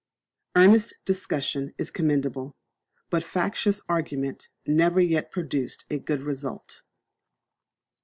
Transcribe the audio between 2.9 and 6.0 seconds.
but factious argument never yet produced a